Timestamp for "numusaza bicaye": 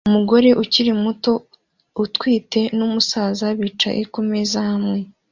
2.77-4.01